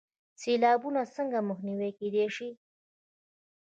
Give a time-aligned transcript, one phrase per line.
[0.41, 2.49] سیلابونه څنګه مخنیوی کیدی شي؟